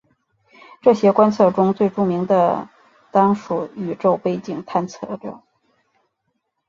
[0.81, 2.67] 这些观测中最著名的
[3.11, 5.43] 当属宇宙背景探测者。